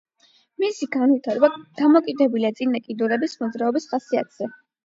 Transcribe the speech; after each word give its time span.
მისი 0.63 0.87
განვითარება 0.95 1.49
დამოკიდებულია 1.81 2.53
წინა 2.61 2.83
კიდურების 2.89 3.39
მოძრაობის 3.45 3.89
ხასიათზე. 3.93 4.53